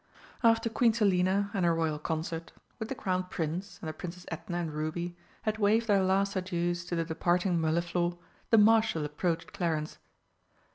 [0.41, 4.57] After Queen Selina and her Royal Consort, with the Crown Prince and the Princess Edna
[4.57, 8.17] and Ruby, had waved their last adieus to the departing Mirliflor,
[8.49, 9.99] the Marshal approached Clarence.